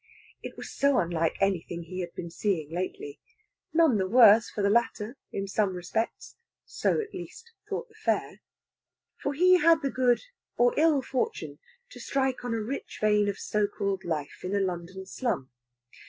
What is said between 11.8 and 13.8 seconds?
to strike on a rich vein of so